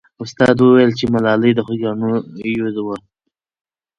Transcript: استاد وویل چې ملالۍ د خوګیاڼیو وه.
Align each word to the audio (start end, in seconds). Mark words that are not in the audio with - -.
استاد 0.23 0.55
وویل 0.61 0.91
چې 0.99 1.05
ملالۍ 1.13 1.51
د 1.55 1.59
خوګیاڼیو 1.65 2.79
وه. 2.85 2.97